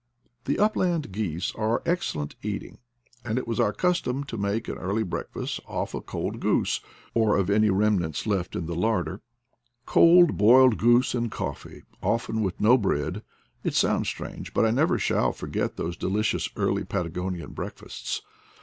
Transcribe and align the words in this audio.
The 0.45 0.57
upland 0.57 1.11
geese 1.11 1.53
are 1.53 1.83
excellent 1.85 2.35
eating, 2.41 2.79
and 3.23 3.37
it 3.37 3.47
was 3.47 3.59
our 3.59 3.71
custom 3.71 4.23
to 4.23 4.35
make 4.35 4.67
an 4.67 4.79
early 4.79 5.03
breakfast 5.03 5.59
off 5.67 5.93
a 5.93 6.01
cold 6.01 6.39
goose, 6.39 6.81
or 7.13 7.37
of 7.37 7.51
any 7.51 7.69
remnants 7.69 8.25
left 8.25 8.55
in 8.55 8.65
the 8.65 8.73
larder. 8.73 9.21
Cold 9.85 10.37
boiled 10.37 10.79
goose 10.79 11.13
and 11.13 11.29
coffee, 11.31 11.83
often 12.01 12.41
with 12.41 12.59
no 12.59 12.79
bread— 12.79 13.21
it 13.63 13.75
sounds 13.75 14.07
strange, 14.07 14.55
but 14.55 14.73
never 14.73 14.97
shall 14.97 15.29
I 15.29 15.33
forget 15.33 15.77
those 15.77 15.95
delicious 15.97 16.49
early 16.55 16.83
Patagonian 16.83 17.51
breakfasts. 17.51 18.23